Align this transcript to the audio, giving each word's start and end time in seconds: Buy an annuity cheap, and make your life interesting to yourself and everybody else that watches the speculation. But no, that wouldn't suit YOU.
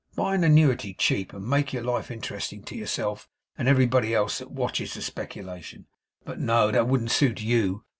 Buy 0.15 0.33
an 0.33 0.43
annuity 0.43 0.95
cheap, 0.95 1.31
and 1.31 1.47
make 1.47 1.73
your 1.73 1.83
life 1.83 2.09
interesting 2.09 2.63
to 2.63 2.75
yourself 2.75 3.29
and 3.55 3.67
everybody 3.67 4.15
else 4.15 4.39
that 4.39 4.49
watches 4.49 4.95
the 4.95 5.01
speculation. 5.03 5.85
But 6.25 6.39
no, 6.39 6.71
that 6.71 6.87
wouldn't 6.87 7.11
suit 7.11 7.39
YOU. 7.39 7.85